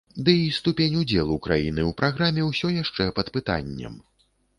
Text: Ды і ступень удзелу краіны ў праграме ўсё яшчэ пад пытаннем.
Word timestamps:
Ды 0.27 0.33
і 0.43 0.45
ступень 0.59 0.95
удзелу 1.01 1.35
краіны 1.47 1.81
ў 1.89 1.97
праграме 1.99 2.47
ўсё 2.47 2.71
яшчэ 2.81 3.07
пад 3.21 3.27
пытаннем. 3.37 4.01